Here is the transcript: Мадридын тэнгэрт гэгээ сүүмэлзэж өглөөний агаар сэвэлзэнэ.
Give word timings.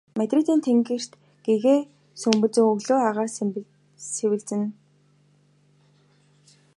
Мадридын 0.19 0.59
тэнгэрт 0.65 1.11
гэгээ 1.45 1.79
сүүмэлзэж 2.21 2.65
өглөөний 2.71 3.07
агаар 3.09 3.31
сэвэлзэнэ. 4.13 4.67